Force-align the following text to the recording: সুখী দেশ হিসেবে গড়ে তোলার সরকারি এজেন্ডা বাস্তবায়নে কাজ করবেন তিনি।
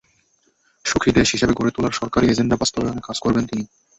সুখী 0.85 1.09
দেশ 1.11 1.27
হিসেবে 1.31 1.53
গড়ে 1.55 1.71
তোলার 1.75 1.97
সরকারি 1.99 2.25
এজেন্ডা 2.27 2.55
বাস্তবায়নে 2.61 3.05
কাজ 3.07 3.17
করবেন 3.19 3.43
তিনি। 3.49 3.63